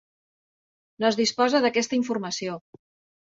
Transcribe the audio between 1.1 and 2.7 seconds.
disposa d'aquesta informació.